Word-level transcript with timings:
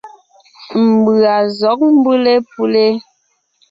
Mbʉ̀a 0.89 1.35
zɔ̌g 1.57 1.79
mbʉ́le? 1.95 2.85